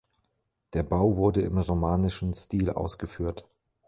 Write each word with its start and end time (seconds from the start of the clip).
Der 0.73 0.81
Bau 0.81 1.15
wurde 1.15 1.41
im 1.43 1.59
romanischen 1.59 2.33
Stil 2.33 2.71
ausgeführt. 2.71 3.47